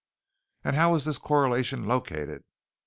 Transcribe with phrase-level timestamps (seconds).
[0.63, 2.43] "And how was this correlation located?"